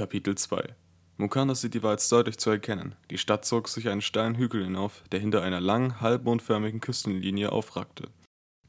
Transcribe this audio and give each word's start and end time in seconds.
Kapitel 0.00 0.34
2 0.34 0.62
Mukana 1.18 1.54
City 1.54 1.82
war 1.82 1.90
jetzt 1.90 2.10
deutlich 2.10 2.38
zu 2.38 2.48
erkennen. 2.48 2.94
Die 3.10 3.18
Stadt 3.18 3.44
zog 3.44 3.68
sich 3.68 3.90
einen 3.90 4.00
steilen 4.00 4.34
Hügel 4.34 4.64
hinauf, 4.64 5.04
der 5.12 5.20
hinter 5.20 5.42
einer 5.42 5.60
langen, 5.60 6.00
halbmondförmigen 6.00 6.80
Küstenlinie 6.80 7.52
aufragte. 7.52 8.08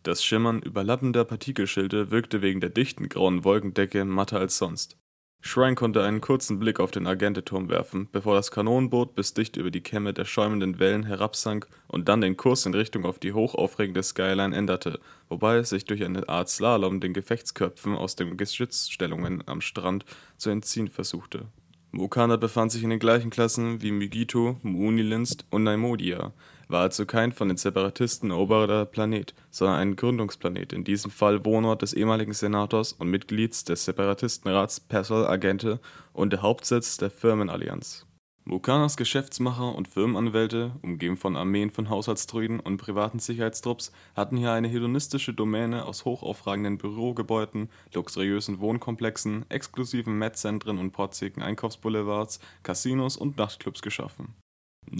Das 0.03 0.25
Schimmern 0.25 0.61
überlappender 0.61 1.23
Partikelschilde 1.23 2.11
wirkte 2.11 2.41
wegen 2.41 2.59
der 2.59 2.69
dichten 2.69 3.07
grauen 3.07 3.45
Wolkendecke 3.45 4.03
matter 4.03 4.39
als 4.39 4.57
sonst. 4.57 4.97
Shrine 5.43 5.73
konnte 5.73 6.03
einen 6.03 6.21
kurzen 6.21 6.59
Blick 6.59 6.79
auf 6.79 6.91
den 6.91 7.07
Agenteturm 7.07 7.67
werfen, 7.67 8.07
bevor 8.11 8.35
das 8.35 8.51
Kanonenboot 8.51 9.15
bis 9.15 9.33
dicht 9.33 9.57
über 9.57 9.71
die 9.71 9.81
Kämme 9.81 10.13
der 10.13 10.25
schäumenden 10.25 10.77
Wellen 10.77 11.03
herabsank 11.03 11.67
und 11.87 12.07
dann 12.07 12.21
den 12.21 12.37
Kurs 12.37 12.67
in 12.67 12.75
Richtung 12.75 13.05
auf 13.05 13.17
die 13.17 13.33
hochaufregende 13.33 14.03
Skyline 14.03 14.55
änderte, 14.55 14.99
wobei 15.29 15.57
es 15.57 15.69
sich 15.69 15.85
durch 15.85 16.03
eine 16.05 16.29
Art 16.29 16.47
Slalom 16.47 16.99
den 16.99 17.13
Gefechtsköpfen 17.13 17.95
aus 17.95 18.15
den 18.15 18.37
Geschützstellungen 18.37 19.43
am 19.47 19.61
Strand 19.61 20.05
zu 20.37 20.51
entziehen 20.51 20.89
versuchte. 20.89 21.47
Mukana 21.93 22.37
befand 22.37 22.71
sich 22.71 22.83
in 22.83 22.91
den 22.91 22.99
gleichen 22.99 23.31
Klassen 23.31 23.81
wie 23.81 23.91
Mugito, 23.91 24.57
Muunilinst 24.61 25.45
und 25.49 25.63
Naimodia, 25.63 26.33
war 26.71 26.81
also 26.81 27.05
kein 27.05 27.31
von 27.31 27.47
den 27.47 27.57
Separatisten 27.57 28.31
eroberter 28.31 28.85
Planet, 28.85 29.33
sondern 29.49 29.79
ein 29.79 29.95
Gründungsplanet, 29.95 30.73
in 30.73 30.83
diesem 30.83 31.11
Fall 31.11 31.43
Wohnort 31.45 31.81
des 31.81 31.93
ehemaligen 31.93 32.33
Senators 32.33 32.93
und 32.93 33.09
Mitglieds 33.09 33.63
des 33.63 33.85
Separatistenrats 33.85 34.79
Persol 34.79 35.27
Agente 35.27 35.79
und 36.13 36.31
der 36.33 36.41
Hauptsitz 36.41 36.97
der 36.97 37.09
Firmenallianz. 37.09 38.07
Mukanas 38.43 38.97
Geschäftsmacher 38.97 39.75
und 39.75 39.87
Firmenanwälte, 39.87 40.71
umgeben 40.81 41.15
von 41.15 41.35
Armeen 41.35 41.69
von 41.69 41.89
Haushaltsdruiden 41.89 42.59
und 42.59 42.77
privaten 42.77 43.19
Sicherheitstrupps, 43.19 43.91
hatten 44.15 44.35
hier 44.35 44.51
eine 44.51 44.67
hedonistische 44.67 45.33
Domäne 45.33 45.85
aus 45.85 46.05
hochaufragenden 46.05 46.79
Bürogebäuden, 46.79 47.69
luxuriösen 47.93 48.59
Wohnkomplexen, 48.59 49.45
exklusiven 49.49 50.17
Metzzentren 50.17 50.79
und 50.79 50.91
protzigen 50.91 51.43
Einkaufsboulevards, 51.43 52.39
Casinos 52.63 53.15
und 53.15 53.37
Nachtclubs 53.37 53.83
geschaffen 53.83 54.33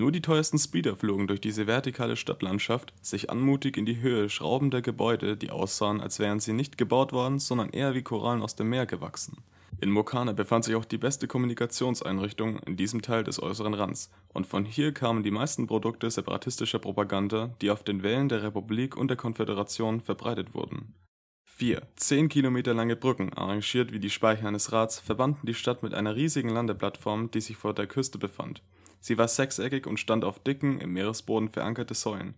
nur 0.01 0.11
die 0.11 0.21
teuersten 0.21 0.57
Speeder 0.57 0.95
flogen 0.95 1.27
durch 1.27 1.41
diese 1.41 1.67
vertikale 1.67 2.15
Stadtlandschaft, 2.15 2.93
sich 3.01 3.29
anmutig 3.29 3.77
in 3.77 3.85
die 3.85 4.01
Höhe 4.01 4.29
schraubender 4.29 4.81
Gebäude, 4.81 5.37
die 5.37 5.51
aussahen, 5.51 6.01
als 6.01 6.17
wären 6.17 6.39
sie 6.39 6.53
nicht 6.53 6.77
gebaut 6.77 7.11
worden, 7.11 7.39
sondern 7.39 7.69
eher 7.69 7.93
wie 7.93 8.01
Korallen 8.01 8.41
aus 8.41 8.55
dem 8.55 8.69
Meer 8.69 8.85
gewachsen. 8.85 9.37
In 9.79 9.91
Mokane 9.91 10.33
befand 10.33 10.65
sich 10.65 10.75
auch 10.75 10.85
die 10.85 10.97
beste 10.97 11.27
Kommunikationseinrichtung 11.27 12.59
in 12.59 12.77
diesem 12.77 13.01
Teil 13.01 13.23
des 13.23 13.41
äußeren 13.43 13.73
Rands, 13.73 14.09
und 14.33 14.47
von 14.47 14.65
hier 14.65 14.91
kamen 14.91 15.23
die 15.23 15.31
meisten 15.31 15.67
Produkte 15.67 16.09
separatistischer 16.09 16.79
Propaganda, 16.79 17.55
die 17.61 17.69
auf 17.69 17.83
den 17.83 18.01
Wellen 18.01 18.29
der 18.29 18.43
Republik 18.43 18.97
und 18.97 19.09
der 19.09 19.17
Konföderation 19.17 20.01
verbreitet 20.01 20.53
wurden. 20.55 20.95
Vier, 21.43 21.83
zehn 21.95 22.27
Kilometer 22.27 22.73
lange 22.73 22.95
Brücken, 22.95 23.33
arrangiert 23.33 23.91
wie 23.91 23.99
die 23.99 24.09
Speicher 24.09 24.47
eines 24.47 24.71
Rads, 24.71 24.99
verbanden 24.99 25.45
die 25.45 25.53
Stadt 25.53 25.83
mit 25.83 25.93
einer 25.93 26.15
riesigen 26.15 26.49
Landeplattform, 26.49 27.29
die 27.29 27.41
sich 27.41 27.55
vor 27.55 27.75
der 27.75 27.87
Küste 27.87 28.17
befand. 28.17 28.63
Sie 29.01 29.17
war 29.17 29.27
sechseckig 29.27 29.87
und 29.87 29.99
stand 29.99 30.23
auf 30.23 30.39
dicken, 30.39 30.79
im 30.79 30.93
Meeresboden 30.93 31.49
verankerte 31.49 31.95
Säulen. 31.95 32.35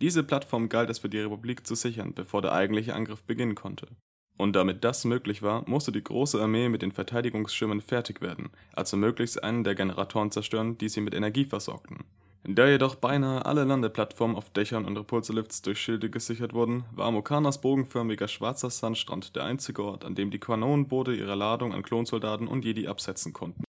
Diese 0.00 0.22
Plattform 0.22 0.68
galt 0.68 0.90
es 0.90 1.00
für 1.00 1.08
die 1.08 1.20
Republik 1.20 1.66
zu 1.66 1.74
sichern, 1.74 2.12
bevor 2.14 2.42
der 2.42 2.52
eigentliche 2.52 2.94
Angriff 2.94 3.22
beginnen 3.22 3.54
konnte. 3.54 3.88
Und 4.36 4.54
damit 4.54 4.84
das 4.84 5.04
möglich 5.04 5.42
war, 5.42 5.68
musste 5.68 5.92
die 5.92 6.02
große 6.02 6.40
Armee 6.40 6.68
mit 6.68 6.82
den 6.82 6.92
Verteidigungsschirmen 6.92 7.80
fertig 7.80 8.20
werden, 8.20 8.50
also 8.72 8.96
möglichst 8.96 9.42
einen 9.42 9.64
der 9.64 9.74
Generatoren 9.74 10.30
zerstören, 10.30 10.78
die 10.78 10.88
sie 10.88 11.00
mit 11.00 11.14
Energie 11.14 11.44
versorgten. 11.44 12.04
Da 12.44 12.66
jedoch 12.66 12.96
beinahe 12.96 13.46
alle 13.46 13.62
Landeplattformen 13.62 14.36
auf 14.36 14.50
Dächern 14.50 14.84
und 14.84 14.96
Repulsorlifts 14.96 15.62
durch 15.62 15.78
Schilde 15.78 16.10
gesichert 16.10 16.52
wurden, 16.54 16.84
war 16.90 17.12
Mokanas 17.12 17.60
bogenförmiger 17.60 18.26
schwarzer 18.26 18.70
Sandstrand 18.70 19.36
der 19.36 19.44
einzige 19.44 19.84
Ort, 19.84 20.04
an 20.04 20.16
dem 20.16 20.32
die 20.32 20.40
Kanonenboote 20.40 21.14
ihre 21.14 21.36
Ladung 21.36 21.72
an 21.72 21.84
Klonsoldaten 21.84 22.48
und 22.48 22.64
Jedi 22.64 22.88
absetzen 22.88 23.32
konnten. 23.32 23.62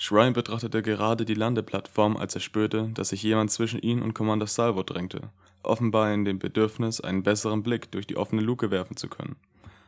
Shrine 0.00 0.30
betrachtete 0.30 0.80
gerade 0.80 1.24
die 1.24 1.34
Landeplattform, 1.34 2.16
als 2.16 2.36
er 2.36 2.40
spürte, 2.40 2.88
dass 2.94 3.08
sich 3.08 3.20
jemand 3.24 3.50
zwischen 3.50 3.80
ihn 3.80 4.00
und 4.00 4.14
Commander 4.14 4.46
Salvo 4.46 4.84
drängte, 4.84 5.30
offenbar 5.64 6.14
in 6.14 6.24
dem 6.24 6.38
Bedürfnis, 6.38 7.00
einen 7.00 7.24
besseren 7.24 7.64
Blick 7.64 7.90
durch 7.90 8.06
die 8.06 8.16
offene 8.16 8.40
Luke 8.40 8.70
werfen 8.70 8.96
zu 8.96 9.08
können. 9.08 9.34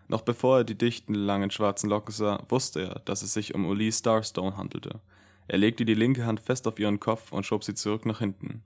Noch 0.08 0.22
bevor 0.22 0.58
er 0.58 0.64
die 0.64 0.76
dichten, 0.76 1.14
langen 1.14 1.52
schwarzen 1.52 1.88
Locken 1.88 2.12
sah, 2.12 2.42
wusste 2.48 2.80
er, 2.80 3.02
dass 3.04 3.22
es 3.22 3.32
sich 3.32 3.54
um 3.54 3.64
Ulee 3.64 3.92
Starstone 3.92 4.56
handelte. 4.56 4.98
Er 5.46 5.58
legte 5.58 5.84
die 5.84 5.94
linke 5.94 6.26
Hand 6.26 6.40
fest 6.40 6.66
auf 6.66 6.80
ihren 6.80 6.98
Kopf 6.98 7.30
und 7.30 7.46
schob 7.46 7.62
sie 7.62 7.74
zurück 7.74 8.04
nach 8.04 8.18
hinten. 8.18 8.64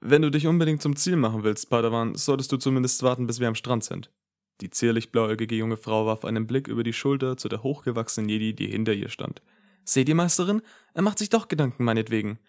Wenn 0.00 0.22
du 0.22 0.30
dich 0.30 0.46
unbedingt 0.46 0.80
zum 0.80 0.96
Ziel 0.96 1.16
machen 1.16 1.44
willst, 1.44 1.68
Padawan, 1.68 2.14
solltest 2.14 2.52
du 2.52 2.56
zumindest 2.56 3.02
warten, 3.02 3.26
bis 3.26 3.38
wir 3.38 3.48
am 3.48 3.54
Strand 3.54 3.84
sind. 3.84 4.10
Die 4.62 4.70
zierlich 4.70 5.12
blauäugige 5.12 5.56
junge 5.56 5.76
Frau 5.76 6.06
warf 6.06 6.24
einen 6.24 6.46
Blick 6.46 6.68
über 6.68 6.82
die 6.82 6.94
Schulter 6.94 7.36
zu 7.36 7.50
der 7.50 7.62
hochgewachsenen 7.62 8.30
Jedi, 8.30 8.54
die 8.54 8.68
hinter 8.68 8.94
ihr 8.94 9.10
stand. 9.10 9.42
Seht 9.88 10.08
ihr, 10.08 10.16
Meisterin? 10.16 10.62
Er 10.94 11.02
macht 11.02 11.18
sich 11.18 11.30
doch 11.30 11.46
Gedanken 11.46 11.84
meinetwegen. 11.84 12.40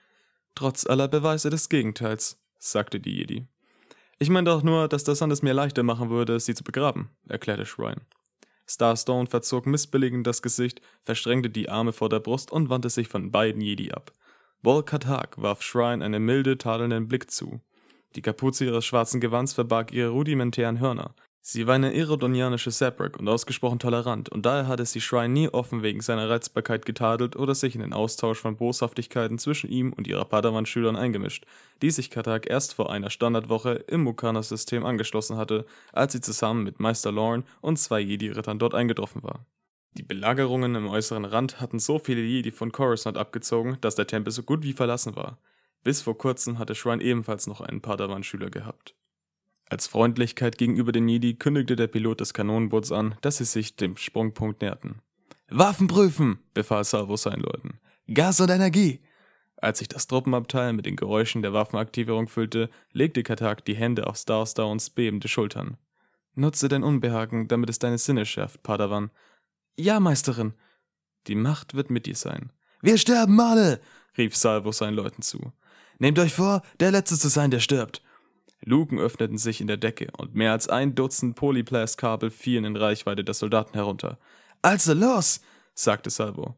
Trotz 0.56 0.88
aller 0.88 1.08
Beweise 1.08 1.52
des 1.52 1.70
Gegenteils, 1.70 2.42
sagte 2.58 3.00
die 3.00 3.16
Jedi. 3.16 3.48
Ich 4.18 4.32
meine 4.32 4.50
doch 4.50 4.64
nur, 4.64 4.88
dass 4.88 5.04
das 5.04 5.22
es 5.22 5.44
mir 5.44 5.54
leichter 5.54 5.84
machen 5.84 6.10
würde, 6.10 6.40
sie 6.40 6.56
zu 6.56 6.64
begraben, 6.64 7.10
erklärte 7.30 7.68
Shrine. 7.68 8.02
Starstone 8.66 9.28
verzog 9.28 9.68
missbilligend 9.68 10.26
das 10.26 10.42
Gesicht, 10.42 10.82
verstrengte 11.04 11.52
die 11.52 11.70
Arme 11.70 11.94
vor 11.94 12.10
der 12.10 12.20
Brust 12.20 12.52
und 12.52 12.70
wandte 12.70 12.90
sich 12.90 13.08
von 13.08 13.32
beiden 13.32 13.62
Jedi 13.62 13.92
ab. 13.92 14.12
Volkatak 14.64 15.40
warf 15.40 15.62
Shrine 15.62 16.04
einen 16.04 16.26
milde, 16.26 16.58
tadelnden 16.58 17.08
Blick 17.08 17.30
zu. 17.30 17.62
Die 18.16 18.24
Kapuze 18.24 18.66
ihres 18.66 18.86
schwarzen 18.86 19.22
Gewands 19.22 19.54
verbarg 19.54 19.94
ihre 19.94 20.10
rudimentären 20.10 20.80
Hörner, 20.80 21.14
Sie 21.50 21.66
war 21.66 21.76
eine 21.76 21.94
irodonianische 21.94 22.72
Sabrak 22.72 23.18
und 23.18 23.30
ausgesprochen 23.30 23.80
tolerant, 23.80 24.28
und 24.28 24.46
daher 24.46 24.68
hatte 24.68 24.86
sie 24.86 25.00
Shrine 25.00 25.30
nie 25.30 25.48
offen 25.48 25.82
wegen 25.82 26.02
seiner 26.02 26.30
Reizbarkeit 26.30 26.86
getadelt 26.86 27.38
oder 27.38 27.56
sich 27.56 27.74
in 27.74 27.80
den 27.80 27.94
Austausch 27.94 28.38
von 28.38 28.58
Boshaftigkeiten 28.58 29.40
zwischen 29.40 29.70
ihm 29.70 29.94
und 29.94 30.08
ihrer 30.08 30.26
Padawan-Schülern 30.26 30.98
eingemischt, 30.98 31.46
die 31.82 31.90
sich 31.90 32.12
Katak 32.12 32.50
erst 32.50 32.74
vor 32.74 32.92
einer 32.92 33.10
Standardwoche 33.10 33.76
im 33.88 34.04
Mukana-System 34.04 34.86
angeschlossen 34.86 35.38
hatte, 35.38 35.66
als 35.94 36.12
sie 36.12 36.20
zusammen 36.20 36.66
mit 36.66 36.82
Meister 36.82 37.14
Lorne 37.14 37.46
und 37.62 37.80
zwei 37.80 38.02
Jedi-Rittern 38.02 38.60
dort 38.60 38.76
eingetroffen 38.76 39.24
war. 39.24 39.46
Die 39.94 40.04
Belagerungen 40.04 40.76
im 40.76 40.90
äußeren 40.90 41.24
Rand 41.24 41.62
hatten 41.62 41.80
so 41.80 41.98
viele 41.98 42.24
Jedi 42.24 42.52
von 42.52 42.74
Coruscant 42.74 43.18
abgezogen, 43.18 43.78
dass 43.80 43.96
der 43.96 44.08
Tempel 44.08 44.34
so 44.34 44.44
gut 44.44 44.64
wie 44.64 44.74
verlassen 44.74 45.16
war. 45.16 45.38
Bis 45.86 46.02
vor 46.02 46.18
kurzem 46.18 46.60
hatte 46.60 46.76
Shrine 46.76 47.02
ebenfalls 47.02 47.48
noch 47.48 47.62
einen 47.62 47.80
Padawan-Schüler 47.80 48.50
gehabt. 48.50 48.96
Als 49.70 49.88
Freundlichkeit 49.88 50.58
gegenüber 50.58 50.92
den 50.92 51.08
Jedi 51.10 51.36
kündigte 51.36 51.76
der 51.76 51.88
Pilot 51.88 52.22
des 52.22 52.34
Kanonenboots 52.34 52.92
an, 52.92 53.16
dass 53.22 53.38
sie 53.38 53.46
sich 53.46 53.76
dem 53.76 53.98
Sprungpunkt 53.98 54.62
näherten. 54.62 55.02
Waffen 55.50 55.88
prüfen, 55.88 56.40
befahl 56.54 56.84
Salvo 56.84 57.18
seinen 57.18 57.42
Leuten. 57.42 57.80
Gas 58.14 58.40
und 58.40 58.50
Energie! 58.50 59.02
Als 59.58 59.80
sich 59.80 59.88
das 59.88 60.08
Truppenabteil 60.08 60.72
mit 60.74 60.86
den 60.86 60.96
Geräuschen 60.96 61.42
der 61.42 61.52
Waffenaktivierung 61.52 62.28
füllte, 62.28 62.70
legte 62.94 63.24
Katak 63.24 63.66
die 63.66 63.76
Hände 63.76 64.08
auf 64.08 64.18
Starstowns 64.18 64.92
bebende 64.92 65.28
Schultern. 65.28 65.78
Nutze 66.36 66.68
dein 66.68 66.84
Unbehagen, 66.84 67.48
damit 67.48 67.70
es 67.70 67.80
deine 67.80 67.98
Sinne 67.98 68.26
schärft, 68.26 68.62
Padawan. 68.62 69.10
Ja, 69.76 70.00
Meisterin. 70.00 70.54
Die 71.26 71.36
Macht 71.36 71.74
wird 71.74 71.90
mit 71.90 72.06
dir 72.06 72.16
sein. 72.16 72.52
Wir 72.82 72.98
sterben 72.98 73.40
alle! 73.40 73.82
rief 74.18 74.36
Salvo 74.36 74.72
seinen 74.72 74.94
Leuten 74.94 75.24
zu. 75.24 75.52
Nehmt 75.98 76.20
euch 76.20 76.34
vor, 76.34 76.62
der 76.80 76.92
Letzte 76.92 77.18
zu 77.18 77.28
sein, 77.28 77.50
der 77.50 77.60
stirbt. 77.60 78.02
Luken 78.68 79.00
öffneten 79.00 79.38
sich 79.38 79.62
in 79.62 79.68
der 79.68 79.78
Decke 79.78 80.10
und 80.18 80.36
mehr 80.36 80.52
als 80.52 80.68
ein 80.68 80.94
Dutzend 80.94 81.38
Polyplast-Kabel 81.38 82.30
fielen 82.30 82.66
in 82.66 82.76
Reichweite 82.76 83.24
der 83.24 83.34
Soldaten 83.34 83.74
herunter. 83.74 84.20
Also 84.62 84.94
los, 84.94 85.42
sagte 85.74 86.10
Salvo. 86.10 86.58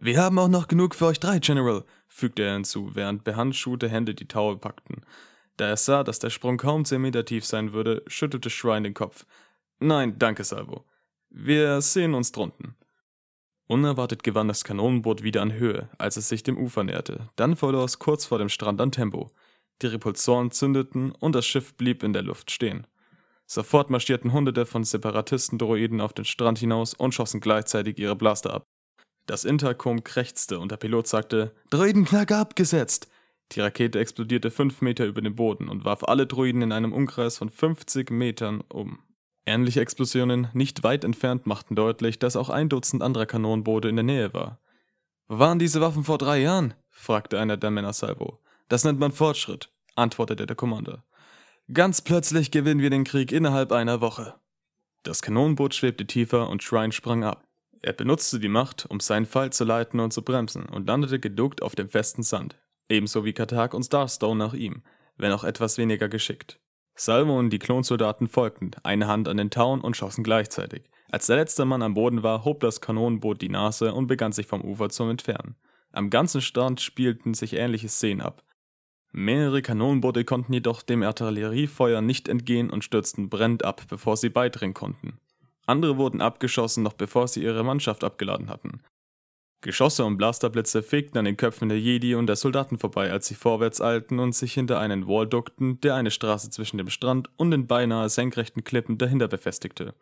Wir 0.00 0.20
haben 0.20 0.38
auch 0.40 0.48
noch 0.48 0.66
genug 0.66 0.96
für 0.96 1.06
euch 1.06 1.20
drei, 1.20 1.38
General, 1.38 1.84
fügte 2.08 2.42
er 2.42 2.54
hinzu, 2.54 2.90
während 2.94 3.22
behandschuhte 3.22 3.88
Hände 3.88 4.14
die 4.14 4.26
Taue 4.26 4.56
packten. 4.56 5.02
Da 5.56 5.68
er 5.68 5.76
sah, 5.76 6.02
dass 6.02 6.18
der 6.18 6.30
Sprung 6.30 6.56
kaum 6.56 6.84
zehn 6.84 7.00
Meter 7.00 7.24
tief 7.24 7.44
sein 7.44 7.72
würde, 7.72 8.02
schüttelte 8.08 8.50
Shrine 8.50 8.82
den 8.82 8.94
Kopf. 8.94 9.24
Nein, 9.78 10.18
danke, 10.18 10.42
Salvo. 10.42 10.84
Wir 11.30 11.80
sehen 11.80 12.14
uns 12.14 12.32
drunten. 12.32 12.74
Unerwartet 13.68 14.24
gewann 14.24 14.48
das 14.48 14.64
Kanonenboot 14.64 15.22
wieder 15.22 15.42
an 15.42 15.52
Höhe, 15.52 15.88
als 15.98 16.16
es 16.16 16.28
sich 16.28 16.42
dem 16.42 16.58
Ufer 16.58 16.82
näherte. 16.82 17.28
Dann 17.36 17.54
verlor 17.54 17.84
es 17.84 18.00
kurz 18.00 18.26
vor 18.26 18.38
dem 18.38 18.48
Strand 18.48 18.80
an 18.80 18.90
Tempo. 18.90 19.30
Die 19.82 19.86
Repulsoren 19.86 20.50
zündeten 20.50 21.12
und 21.12 21.34
das 21.34 21.46
Schiff 21.46 21.74
blieb 21.74 22.02
in 22.02 22.12
der 22.12 22.22
Luft 22.22 22.50
stehen. 22.50 22.86
Sofort 23.46 23.90
marschierten 23.90 24.32
Hunderte 24.32 24.66
von 24.66 24.84
Separatisten-Droiden 24.84 26.00
auf 26.00 26.12
den 26.12 26.24
Strand 26.24 26.58
hinaus 26.58 26.94
und 26.94 27.14
schossen 27.14 27.40
gleichzeitig 27.40 27.98
ihre 27.98 28.16
Blaster 28.16 28.54
ab. 28.54 28.64
Das 29.26 29.44
Intercom 29.44 30.04
krächzte 30.04 30.58
und 30.58 30.70
der 30.70 30.76
Pilot 30.76 31.06
sagte: 31.06 31.54
Droidenknacker 31.70 32.38
abgesetzt! 32.38 33.08
Die 33.52 33.60
Rakete 33.60 33.98
explodierte 33.98 34.50
fünf 34.50 34.80
Meter 34.80 35.04
über 35.04 35.20
dem 35.20 35.34
Boden 35.34 35.68
und 35.68 35.84
warf 35.84 36.02
alle 36.04 36.26
Droiden 36.26 36.62
in 36.62 36.72
einem 36.72 36.92
Umkreis 36.92 37.38
von 37.38 37.50
50 37.50 38.10
Metern 38.10 38.62
um. 38.68 39.00
Ähnliche 39.46 39.80
Explosionen 39.80 40.48
nicht 40.54 40.82
weit 40.82 41.04
entfernt 41.04 41.46
machten 41.46 41.74
deutlich, 41.74 42.18
dass 42.18 42.36
auch 42.36 42.48
ein 42.48 42.70
Dutzend 42.70 43.02
anderer 43.02 43.26
Kanonenboote 43.26 43.88
in 43.88 43.96
der 43.96 44.04
Nähe 44.04 44.32
war. 44.32 44.60
Wo 45.28 45.38
waren 45.38 45.58
diese 45.58 45.80
Waffen 45.80 46.04
vor 46.04 46.18
drei 46.18 46.40
Jahren? 46.40 46.74
fragte 46.90 47.38
einer 47.38 47.56
der 47.56 47.70
Männer 47.70 47.92
Salvo. 47.92 48.40
Das 48.68 48.84
nennt 48.84 48.98
man 48.98 49.12
Fortschritt, 49.12 49.70
antwortete 49.94 50.46
der 50.46 50.56
Commander. 50.56 51.04
Ganz 51.72 52.02
plötzlich 52.02 52.50
gewinnen 52.50 52.80
wir 52.80 52.90
den 52.90 53.04
Krieg 53.04 53.32
innerhalb 53.32 53.72
einer 53.72 54.00
Woche. 54.00 54.34
Das 55.02 55.22
Kanonenboot 55.22 55.74
schwebte 55.74 56.06
tiefer 56.06 56.48
und 56.48 56.62
Shrine 56.62 56.92
sprang 56.92 57.24
ab. 57.24 57.44
Er 57.82 57.92
benutzte 57.92 58.40
die 58.40 58.48
Macht, 58.48 58.86
um 58.88 59.00
seinen 59.00 59.26
Fall 59.26 59.52
zu 59.52 59.64
leiten 59.64 60.00
und 60.00 60.12
zu 60.12 60.22
bremsen 60.22 60.64
und 60.66 60.86
landete 60.86 61.20
geduckt 61.20 61.62
auf 61.62 61.74
dem 61.74 61.90
festen 61.90 62.22
Sand, 62.22 62.56
ebenso 62.88 63.24
wie 63.26 63.34
Katak 63.34 63.74
und 63.74 63.82
Starstone 63.82 64.38
nach 64.38 64.54
ihm, 64.54 64.82
wenn 65.16 65.32
auch 65.32 65.44
etwas 65.44 65.76
weniger 65.76 66.08
geschickt. 66.08 66.60
Salvo 66.94 67.38
und 67.38 67.50
die 67.50 67.58
Klonsoldaten 67.58 68.28
folgten, 68.28 68.70
eine 68.82 69.06
Hand 69.06 69.28
an 69.28 69.36
den 69.36 69.50
Tauen 69.50 69.80
und 69.80 69.96
schossen 69.96 70.24
gleichzeitig. 70.24 70.84
Als 71.10 71.26
der 71.26 71.36
letzte 71.36 71.64
Mann 71.64 71.82
am 71.82 71.94
Boden 71.94 72.22
war, 72.22 72.44
hob 72.44 72.60
das 72.60 72.80
Kanonenboot 72.80 73.42
die 73.42 73.48
Nase 73.48 73.92
und 73.92 74.06
begann 74.06 74.32
sich 74.32 74.46
vom 74.46 74.62
Ufer 74.62 74.88
zu 74.88 75.04
entfernen. 75.04 75.56
Am 75.92 76.10
ganzen 76.10 76.40
Strand 76.40 76.80
spielten 76.80 77.34
sich 77.34 77.54
ähnliche 77.54 77.88
Szenen 77.88 78.20
ab. 78.20 78.42
Mehrere 79.16 79.62
Kanonenboote 79.62 80.24
konnten 80.24 80.52
jedoch 80.52 80.82
dem 80.82 81.04
Artilleriefeuer 81.04 82.00
nicht 82.00 82.26
entgehen 82.26 82.68
und 82.68 82.82
stürzten 82.82 83.28
brennend 83.28 83.64
ab, 83.64 83.82
bevor 83.88 84.16
sie 84.16 84.28
beidringen 84.28 84.74
konnten. 84.74 85.20
Andere 85.66 85.98
wurden 85.98 86.20
abgeschossen, 86.20 86.82
noch 86.82 86.94
bevor 86.94 87.28
sie 87.28 87.44
ihre 87.44 87.62
Mannschaft 87.62 88.02
abgeladen 88.02 88.50
hatten. 88.50 88.82
Geschosse 89.60 90.04
und 90.04 90.16
Blasterblitze 90.16 90.82
fegten 90.82 91.16
an 91.16 91.26
den 91.26 91.36
Köpfen 91.36 91.68
der 91.68 91.78
Jedi 91.78 92.16
und 92.16 92.26
der 92.26 92.34
Soldaten 92.34 92.76
vorbei, 92.76 93.12
als 93.12 93.28
sie 93.28 93.36
vorwärts 93.36 93.80
eilten 93.80 94.18
und 94.18 94.34
sich 94.34 94.52
hinter 94.52 94.80
einen 94.80 95.06
Wall 95.06 95.28
duckten, 95.28 95.80
der 95.80 95.94
eine 95.94 96.10
Straße 96.10 96.50
zwischen 96.50 96.78
dem 96.78 96.90
Strand 96.90 97.30
und 97.36 97.52
den 97.52 97.68
beinahe 97.68 98.08
senkrechten 98.08 98.64
Klippen 98.64 98.98
dahinter 98.98 99.28
befestigte. 99.28 99.94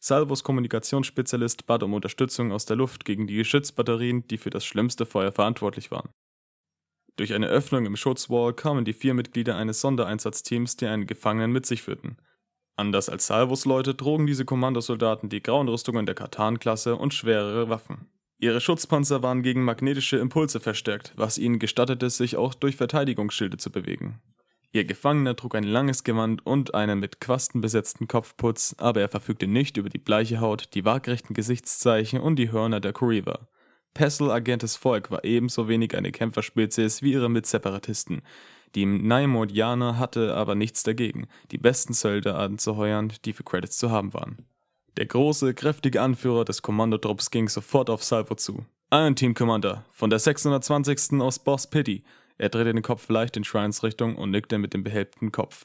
Salvos 0.00 0.42
Kommunikationsspezialist 0.42 1.66
bat 1.66 1.84
um 1.84 1.94
Unterstützung 1.94 2.50
aus 2.50 2.66
der 2.66 2.76
Luft 2.76 3.04
gegen 3.04 3.28
die 3.28 3.36
Geschützbatterien, 3.36 4.26
die 4.26 4.38
für 4.38 4.50
das 4.50 4.64
schlimmste 4.64 5.06
Feuer 5.06 5.30
verantwortlich 5.30 5.92
waren. 5.92 6.08
Durch 7.16 7.32
eine 7.32 7.48
Öffnung 7.48 7.86
im 7.86 7.96
Schutzwall 7.96 8.52
kamen 8.52 8.84
die 8.84 8.92
vier 8.92 9.14
Mitglieder 9.14 9.56
eines 9.56 9.80
Sondereinsatzteams, 9.80 10.76
die 10.76 10.86
einen 10.86 11.06
Gefangenen 11.06 11.50
mit 11.50 11.64
sich 11.64 11.82
führten. 11.82 12.18
Anders 12.76 13.08
als 13.08 13.26
Salvos 13.26 13.64
Leute 13.64 13.96
trugen 13.96 14.26
diese 14.26 14.44
Kommandosoldaten 14.44 15.30
die 15.30 15.42
grauen 15.42 15.68
Rüstungen 15.68 16.04
der 16.04 16.14
Katan-Klasse 16.14 16.96
und 16.96 17.14
schwerere 17.14 17.70
Waffen. 17.70 18.10
Ihre 18.38 18.60
Schutzpanzer 18.60 19.22
waren 19.22 19.42
gegen 19.42 19.64
magnetische 19.64 20.18
Impulse 20.18 20.60
verstärkt, 20.60 21.14
was 21.16 21.38
ihnen 21.38 21.58
gestattete, 21.58 22.10
sich 22.10 22.36
auch 22.36 22.52
durch 22.52 22.76
Verteidigungsschilde 22.76 23.56
zu 23.56 23.72
bewegen. 23.72 24.20
Ihr 24.72 24.84
Gefangener 24.84 25.34
trug 25.36 25.54
ein 25.54 25.64
langes 25.64 26.04
Gewand 26.04 26.44
und 26.44 26.74
einen 26.74 26.98
mit 26.98 27.18
Quasten 27.18 27.62
besetzten 27.62 28.08
Kopfputz, 28.08 28.74
aber 28.76 29.00
er 29.00 29.08
verfügte 29.08 29.46
nicht 29.46 29.78
über 29.78 29.88
die 29.88 29.96
bleiche 29.96 30.40
Haut, 30.40 30.74
die 30.74 30.84
waagrechten 30.84 31.32
Gesichtszeichen 31.32 32.20
und 32.20 32.36
die 32.36 32.52
Hörner 32.52 32.80
der 32.80 32.92
Kuriva. 32.92 33.48
Pessel 33.96 34.30
Agentes 34.30 34.76
Volk 34.76 35.10
war 35.10 35.24
ebenso 35.24 35.68
wenig 35.68 35.96
eine 35.96 36.12
Kämpferspezies 36.12 37.00
wie 37.00 37.12
ihre 37.12 37.30
Mitseparatisten. 37.30 38.20
Die 38.74 38.84
Naimodianer 38.84 39.98
hatte 39.98 40.34
aber 40.34 40.54
nichts 40.54 40.82
dagegen, 40.82 41.28
die 41.50 41.56
besten 41.56 41.94
Söldner 41.94 42.38
anzuheuern, 42.38 43.10
die 43.24 43.32
für 43.32 43.42
Credits 43.42 43.78
zu 43.78 43.90
haben 43.90 44.12
waren. 44.12 44.44
Der 44.98 45.06
große, 45.06 45.54
kräftige 45.54 46.02
Anführer 46.02 46.44
des 46.44 46.60
Kommandotrupps 46.60 47.30
ging 47.30 47.48
sofort 47.48 47.88
auf 47.88 48.04
Salvo 48.04 48.34
zu. 48.34 48.66
Ein 48.90 49.16
Team 49.16 49.32
Commander 49.32 49.86
von 49.92 50.10
der 50.10 50.18
620. 50.18 51.18
aus 51.22 51.38
Boss 51.38 51.66
Pity. 51.66 52.04
Er 52.36 52.50
drehte 52.50 52.74
den 52.74 52.82
Kopf 52.82 53.08
leicht 53.08 53.38
in 53.38 53.44
Shrines 53.44 53.82
Richtung 53.82 54.16
und 54.16 54.30
nickte 54.30 54.58
mit 54.58 54.74
dem 54.74 54.84
behelmten 54.84 55.32
Kopf. 55.32 55.64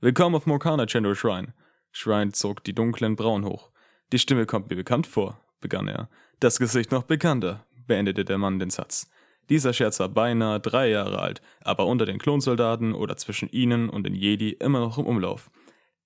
Willkommen 0.00 0.34
auf 0.34 0.44
Morkana, 0.44 0.86
General 0.86 1.14
Shrine. 1.14 1.54
Shrine 1.92 2.32
zog 2.32 2.64
die 2.64 2.74
dunklen 2.74 3.14
Brauen 3.14 3.44
hoch. 3.44 3.70
Die 4.12 4.18
Stimme 4.18 4.44
kommt 4.44 4.70
mir 4.70 4.76
bekannt 4.76 5.06
vor, 5.06 5.40
begann 5.60 5.88
er. 5.88 6.08
Das 6.40 6.58
Gesicht 6.58 6.90
noch 6.90 7.02
bekannter, 7.04 7.66
beendete 7.86 8.24
der 8.24 8.38
Mann 8.38 8.58
den 8.58 8.70
Satz. 8.70 9.10
Dieser 9.48 9.72
Scherz 9.72 9.98
war 9.98 10.08
beinahe 10.08 10.60
drei 10.60 10.90
Jahre 10.90 11.18
alt, 11.18 11.42
aber 11.60 11.86
unter 11.86 12.06
den 12.06 12.18
Klonsoldaten 12.18 12.94
oder 12.94 13.16
zwischen 13.16 13.48
ihnen 13.50 13.90
und 13.90 14.04
den 14.04 14.14
Jedi 14.14 14.50
immer 14.50 14.78
noch 14.78 14.96
im 14.98 15.06
Umlauf. 15.06 15.50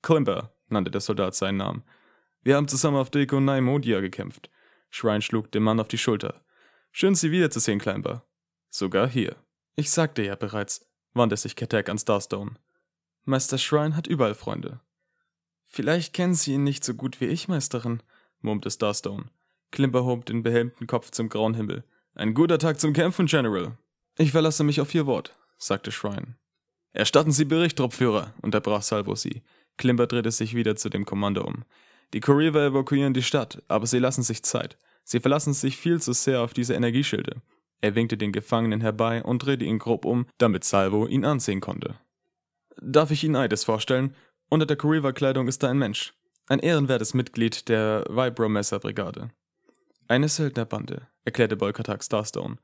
Klimper 0.02 0.54
nannte 0.68 0.90
der 0.90 1.00
Soldat 1.00 1.34
seinen 1.34 1.58
Namen. 1.58 1.84
Wir 2.42 2.56
haben 2.56 2.68
zusammen 2.68 2.96
auf 2.96 3.10
Deko 3.10 3.40
Naimodia 3.40 4.00
gekämpft. 4.00 4.50
Shrine 4.90 5.22
schlug 5.22 5.52
dem 5.52 5.62
Mann 5.62 5.80
auf 5.80 5.88
die 5.88 5.98
Schulter. 5.98 6.42
Schön, 6.92 7.14
Sie 7.14 7.30
wiederzusehen, 7.30 7.78
Climber. 7.78 8.24
Sogar 8.70 9.08
hier. 9.08 9.36
Ich 9.76 9.90
sagte 9.90 10.22
ja 10.22 10.36
bereits, 10.36 10.86
wandte 11.12 11.36
sich 11.36 11.56
Katak 11.56 11.88
an 11.88 11.98
Starstone. 11.98 12.52
Meister 13.24 13.58
Shrine 13.58 13.96
hat 13.96 14.06
überall 14.06 14.34
Freunde. 14.34 14.80
Vielleicht 15.66 16.12
kennen 16.12 16.34
Sie 16.34 16.54
ihn 16.54 16.64
nicht 16.64 16.84
so 16.84 16.94
gut 16.94 17.20
wie 17.20 17.26
ich, 17.26 17.48
Meisterin, 17.48 18.02
murmte 18.40 18.70
Starstone. 18.70 19.24
Klimper 19.74 20.04
hob 20.04 20.24
den 20.24 20.44
behelmten 20.44 20.86
Kopf 20.86 21.10
zum 21.10 21.28
grauen 21.28 21.54
Himmel. 21.54 21.82
Ein 22.14 22.32
guter 22.32 22.60
Tag 22.60 22.78
zum 22.78 22.92
Kämpfen, 22.92 23.26
General. 23.26 23.76
Ich 24.16 24.30
verlasse 24.30 24.62
mich 24.62 24.80
auf 24.80 24.94
Ihr 24.94 25.04
Wort, 25.04 25.36
sagte 25.58 25.90
Shrine. 25.90 26.36
Erstatten 26.92 27.32
Sie 27.32 27.44
Bericht, 27.44 27.76
Truppführer, 27.76 28.34
unterbrach 28.40 28.82
Salvo 28.82 29.16
sie. 29.16 29.42
Klimper 29.76 30.06
drehte 30.06 30.30
sich 30.30 30.54
wieder 30.54 30.76
zu 30.76 30.90
dem 30.90 31.04
Kommando 31.04 31.42
um. 31.44 31.64
Die 32.12 32.20
Kuriva 32.20 32.64
evakuieren 32.64 33.14
die 33.14 33.24
Stadt, 33.24 33.64
aber 33.66 33.88
sie 33.88 33.98
lassen 33.98 34.22
sich 34.22 34.44
Zeit. 34.44 34.78
Sie 35.02 35.18
verlassen 35.18 35.54
sich 35.54 35.76
viel 35.76 36.00
zu 36.00 36.12
sehr 36.12 36.42
auf 36.42 36.54
diese 36.54 36.74
Energieschilde. 36.74 37.42
Er 37.80 37.96
winkte 37.96 38.16
den 38.16 38.30
Gefangenen 38.30 38.80
herbei 38.80 39.24
und 39.24 39.44
drehte 39.44 39.64
ihn 39.64 39.80
grob 39.80 40.04
um, 40.04 40.26
damit 40.38 40.62
Salvo 40.62 41.08
ihn 41.08 41.24
ansehen 41.24 41.60
konnte. 41.60 41.96
Darf 42.80 43.10
ich 43.10 43.24
Ihnen 43.24 43.34
Eides 43.34 43.64
vorstellen? 43.64 44.14
Unter 44.48 44.66
der 44.66 44.76
Kuriva-Kleidung 44.76 45.48
ist 45.48 45.64
da 45.64 45.68
ein 45.68 45.78
Mensch. 45.78 46.14
Ein 46.46 46.60
ehrenwertes 46.60 47.12
Mitglied 47.12 47.68
der 47.68 48.04
Vibromesser-Brigade. 48.08 49.30
Eine 50.14 50.28
Söldnerbande, 50.28 51.08
erklärte 51.25 51.56
Bolkatak 51.56 52.05
Starstone. 52.05 52.58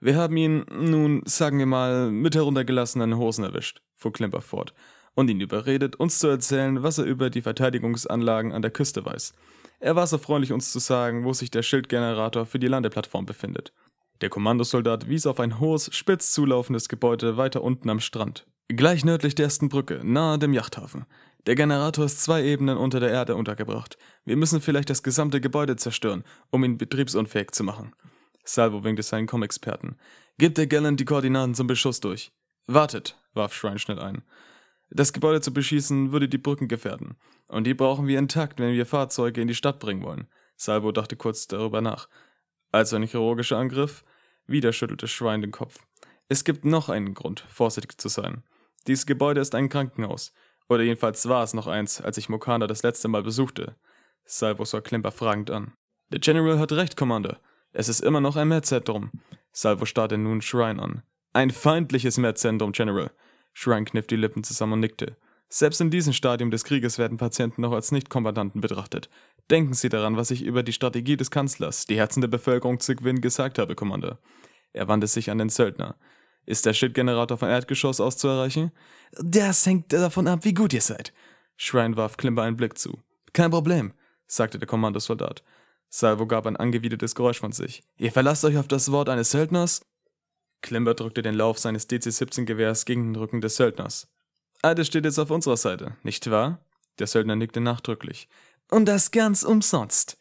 Wir 0.00 0.16
haben 0.16 0.36
ihn, 0.36 0.64
nun, 0.68 1.22
sagen 1.26 1.60
wir 1.60 1.66
mal, 1.66 2.10
mit 2.10 2.34
heruntergelassenen 2.34 3.16
Hosen 3.16 3.44
erwischt, 3.44 3.82
fuhr 3.94 4.12
Klimper 4.12 4.40
fort 4.40 4.74
und 5.14 5.30
ihn 5.30 5.40
überredet, 5.40 5.94
uns 5.94 6.18
zu 6.18 6.26
erzählen, 6.26 6.82
was 6.82 6.98
er 6.98 7.04
über 7.04 7.30
die 7.30 7.42
Verteidigungsanlagen 7.42 8.50
an 8.50 8.62
der 8.62 8.72
Küste 8.72 9.06
weiß. 9.06 9.32
Er 9.78 9.94
war 9.94 10.08
so 10.08 10.18
freundlich, 10.18 10.52
uns 10.52 10.72
zu 10.72 10.80
sagen, 10.80 11.24
wo 11.24 11.32
sich 11.32 11.52
der 11.52 11.62
Schildgenerator 11.62 12.46
für 12.46 12.58
die 12.58 12.66
Landeplattform 12.66 13.26
befindet. 13.26 13.72
Der 14.20 14.28
Kommandosoldat 14.28 15.08
wies 15.08 15.26
auf 15.26 15.38
ein 15.38 15.60
hohes, 15.60 15.94
spitz 15.94 16.32
zulaufendes 16.32 16.88
Gebäude 16.88 17.36
weiter 17.36 17.62
unten 17.62 17.90
am 17.90 18.00
Strand, 18.00 18.44
gleich 18.66 19.04
nördlich 19.04 19.36
der 19.36 19.44
ersten 19.44 19.68
Brücke, 19.68 20.00
nahe 20.02 20.40
dem 20.40 20.52
Yachthafen. 20.52 21.06
Der 21.48 21.54
Generator 21.54 22.04
ist 22.04 22.22
zwei 22.22 22.44
Ebenen 22.44 22.76
unter 22.76 23.00
der 23.00 23.08
Erde 23.08 23.34
untergebracht. 23.34 23.96
Wir 24.26 24.36
müssen 24.36 24.60
vielleicht 24.60 24.90
das 24.90 25.02
gesamte 25.02 25.40
Gebäude 25.40 25.76
zerstören, 25.76 26.22
um 26.50 26.62
ihn 26.62 26.76
betriebsunfähig 26.76 27.52
zu 27.52 27.64
machen. 27.64 27.94
Salvo 28.44 28.84
winkte 28.84 29.02
seinen 29.02 29.26
Com-Experten. 29.26 29.96
Gibt 30.36 30.58
der 30.58 30.66
Gallant 30.66 31.00
die 31.00 31.06
Koordinaten 31.06 31.54
zum 31.54 31.66
Beschuss 31.66 32.00
durch. 32.00 32.32
Wartet, 32.66 33.18
warf 33.32 33.54
Shrine 33.54 33.78
schnell 33.78 33.98
ein. 33.98 34.24
Das 34.90 35.14
Gebäude 35.14 35.40
zu 35.40 35.50
beschießen 35.54 36.12
würde 36.12 36.28
die 36.28 36.36
Brücken 36.36 36.68
gefährden. 36.68 37.16
Und 37.46 37.64
die 37.64 37.72
brauchen 37.72 38.06
wir 38.06 38.18
intakt, 38.18 38.60
wenn 38.60 38.74
wir 38.74 38.84
Fahrzeuge 38.84 39.40
in 39.40 39.48
die 39.48 39.54
Stadt 39.54 39.78
bringen 39.78 40.02
wollen. 40.02 40.28
Salvo 40.54 40.92
dachte 40.92 41.16
kurz 41.16 41.48
darüber 41.48 41.80
nach. 41.80 42.10
Also 42.72 42.96
ein 42.96 43.04
chirurgischer 43.04 43.56
Angriff? 43.56 44.04
Wieder 44.46 44.74
schüttelte 44.74 45.08
Schwein 45.08 45.40
den 45.40 45.52
Kopf. 45.52 45.78
Es 46.28 46.44
gibt 46.44 46.66
noch 46.66 46.90
einen 46.90 47.14
Grund, 47.14 47.40
vorsichtig 47.48 47.98
zu 47.98 48.10
sein. 48.10 48.42
Dieses 48.86 49.06
Gebäude 49.06 49.40
ist 49.40 49.54
ein 49.54 49.70
Krankenhaus. 49.70 50.34
Oder 50.68 50.82
jedenfalls 50.82 51.28
war 51.28 51.42
es 51.42 51.54
noch 51.54 51.66
eins, 51.66 52.00
als 52.00 52.18
ich 52.18 52.28
Mokanda 52.28 52.66
das 52.66 52.82
letzte 52.82 53.08
Mal 53.08 53.22
besuchte. 53.22 53.76
Salvo 54.24 54.64
sah 54.64 54.80
Klimper 54.80 55.12
fragend 55.12 55.50
an. 55.50 55.72
Der 56.10 56.20
General 56.20 56.58
hat 56.58 56.72
recht, 56.72 56.96
Commander. 56.96 57.40
Es 57.72 57.88
ist 57.88 58.00
immer 58.00 58.20
noch 58.20 58.36
ein 58.36 58.48
Mehrzentrum. 58.48 59.10
Salvo 59.52 59.84
starrte 59.86 60.18
nun 60.18 60.42
Shrine 60.42 60.82
an. 60.82 61.02
Ein 61.32 61.50
feindliches 61.50 62.18
Mehrzentrum, 62.18 62.72
General. 62.72 63.10
Shrine 63.52 63.84
kniff 63.84 64.06
die 64.06 64.16
Lippen 64.16 64.44
zusammen 64.44 64.74
und 64.74 64.80
nickte. 64.80 65.16
Selbst 65.48 65.80
in 65.80 65.90
diesem 65.90 66.12
Stadium 66.12 66.50
des 66.50 66.64
Krieges 66.64 66.98
werden 66.98 67.16
Patienten 67.16 67.62
noch 67.62 67.72
als 67.72 67.90
Nicht-Kombattanten 67.90 68.60
betrachtet. 68.60 69.08
Denken 69.50 69.72
Sie 69.72 69.88
daran, 69.88 70.18
was 70.18 70.30
ich 70.30 70.42
über 70.42 70.62
die 70.62 70.74
Strategie 70.74 71.16
des 71.16 71.30
Kanzlers, 71.30 71.86
die 71.86 71.96
Herzen 71.96 72.20
der 72.20 72.28
Bevölkerung 72.28 72.80
zu 72.80 72.94
gewinnen, 72.94 73.22
gesagt 73.22 73.58
habe, 73.58 73.74
Commander. 73.74 74.18
Er 74.74 74.88
wandte 74.88 75.06
sich 75.06 75.30
an 75.30 75.38
den 75.38 75.48
Söldner. 75.48 75.96
Ist 76.48 76.64
der 76.64 76.72
Shit-Generator 76.72 77.36
von 77.36 77.50
Erdgeschoss 77.50 78.00
aus 78.00 78.16
zu 78.16 78.26
erreichen? 78.26 78.72
Das 79.20 79.66
hängt 79.66 79.92
davon 79.92 80.26
ab, 80.26 80.46
wie 80.46 80.54
gut 80.54 80.72
ihr 80.72 80.80
seid. 80.80 81.12
Shrine 81.58 81.94
warf 81.98 82.16
Klimper 82.16 82.40
einen 82.40 82.56
Blick 82.56 82.78
zu. 82.78 83.02
Kein 83.34 83.50
Problem, 83.50 83.92
sagte 84.26 84.58
der 84.58 84.66
Kommandosoldat. 84.66 85.42
Salvo 85.90 86.26
gab 86.26 86.46
ein 86.46 86.56
angewidertes 86.56 87.14
Geräusch 87.14 87.38
von 87.38 87.52
sich. 87.52 87.82
Ihr 87.98 88.12
verlasst 88.12 88.46
euch 88.46 88.56
auf 88.56 88.66
das 88.66 88.90
Wort 88.90 89.10
eines 89.10 89.30
Söldners? 89.30 89.82
Klimber 90.62 90.94
drückte 90.94 91.20
den 91.20 91.34
Lauf 91.34 91.58
seines 91.58 91.86
DC-17-Gewehrs 91.86 92.86
gegen 92.86 93.12
den 93.12 93.16
Rücken 93.16 93.42
des 93.42 93.56
Söldners. 93.56 94.08
Alles 94.62 94.86
steht 94.86 95.04
jetzt 95.04 95.18
auf 95.18 95.30
unserer 95.30 95.58
Seite, 95.58 95.98
nicht 96.02 96.30
wahr? 96.30 96.64
Der 96.98 97.08
Söldner 97.08 97.36
nickte 97.36 97.60
nachdrücklich. 97.60 98.26
Und 98.70 98.86
das 98.86 99.10
ganz 99.10 99.42
umsonst. 99.42 100.16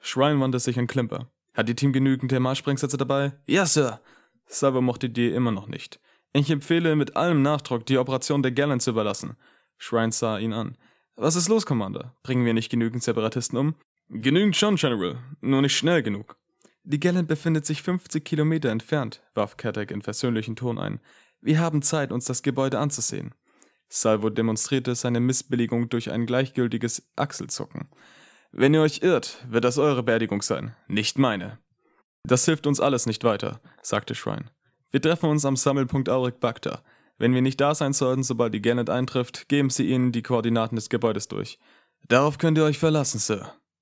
Shrine 0.00 0.38
wandte 0.38 0.60
sich 0.60 0.78
an 0.78 0.86
Klimper. 0.86 1.32
Hat 1.52 1.68
Ihr 1.68 1.74
Team 1.74 1.92
genügend 1.92 2.30
Thermalsprengsätze 2.30 2.96
dabei? 2.96 3.32
Ja, 3.46 3.66
Sir. 3.66 4.00
Salvo 4.46 4.80
mochte 4.80 5.10
die 5.10 5.28
immer 5.28 5.50
noch 5.50 5.66
nicht. 5.66 6.00
Ich 6.32 6.50
empfehle 6.50 6.96
mit 6.96 7.16
allem 7.16 7.42
Nachdruck, 7.42 7.86
die 7.86 7.98
Operation 7.98 8.42
der 8.42 8.52
Gallant 8.52 8.82
zu 8.82 8.90
überlassen. 8.90 9.36
Shrine 9.78 10.12
sah 10.12 10.38
ihn 10.38 10.52
an. 10.52 10.76
Was 11.16 11.36
ist 11.36 11.48
los, 11.48 11.64
Commander? 11.64 12.16
Bringen 12.22 12.44
wir 12.44 12.54
nicht 12.54 12.70
genügend 12.70 13.02
Separatisten 13.02 13.58
um? 13.58 13.74
Genügend 14.08 14.56
schon, 14.56 14.76
General. 14.76 15.18
Nur 15.40 15.62
nicht 15.62 15.76
schnell 15.76 16.02
genug. 16.02 16.36
Die 16.82 17.00
Gallant 17.00 17.28
befindet 17.28 17.64
sich 17.64 17.82
50 17.82 18.24
Kilometer 18.24 18.70
entfernt, 18.70 19.22
warf 19.34 19.56
Katek 19.56 19.90
in 19.90 20.02
versöhnlichen 20.02 20.56
Ton 20.56 20.78
ein. 20.78 21.00
Wir 21.40 21.60
haben 21.60 21.82
Zeit, 21.82 22.12
uns 22.12 22.24
das 22.24 22.42
Gebäude 22.42 22.78
anzusehen. 22.78 23.34
Salvo 23.88 24.28
demonstrierte 24.28 24.94
seine 24.94 25.20
Missbilligung 25.20 25.88
durch 25.88 26.10
ein 26.10 26.26
gleichgültiges 26.26 27.10
Achselzucken. 27.16 27.88
Wenn 28.50 28.74
ihr 28.74 28.82
euch 28.82 29.02
irrt, 29.02 29.44
wird 29.48 29.64
das 29.64 29.78
eure 29.78 30.02
Beerdigung 30.02 30.42
sein, 30.42 30.74
nicht 30.88 31.18
meine. 31.18 31.58
Das 32.26 32.44
hilft 32.46 32.66
uns 32.66 32.80
alles 32.80 33.06
nicht 33.06 33.22
weiter, 33.22 33.60
sagte 33.82 34.14
Shrine. 34.14 34.46
Wir 34.90 35.02
treffen 35.02 35.28
uns 35.28 35.44
am 35.44 35.56
Sammelpunkt 35.56 36.08
Auric 36.08 36.40
Bagda. 36.40 36.82
Wenn 37.18 37.34
wir 37.34 37.42
nicht 37.42 37.60
da 37.60 37.74
sein 37.74 37.92
sollten, 37.92 38.22
sobald 38.22 38.54
die 38.54 38.62
Gannett 38.62 38.90
eintrifft, 38.90 39.48
geben 39.48 39.70
Sie 39.70 39.88
ihnen 39.88 40.10
die 40.10 40.22
Koordinaten 40.22 40.76
des 40.76 40.88
Gebäudes 40.88 41.28
durch. 41.28 41.58
Darauf 42.08 42.38
könnt 42.38 42.58
ihr 42.58 42.64
euch 42.64 42.78
verlassen, 42.78 43.18
Sir. 43.18 43.52